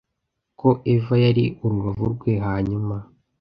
ko 0.59 0.69
eva 0.93 1.15
yari 1.23 1.45
urubavu 1.63 2.05
rwe 2.15 2.31
hanyuma 2.45 2.95